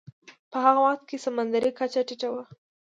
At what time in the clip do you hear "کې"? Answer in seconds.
1.09-1.23